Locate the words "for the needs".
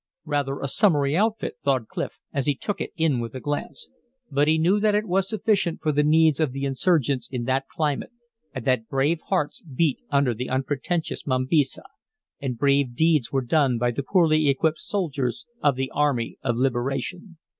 5.79-6.39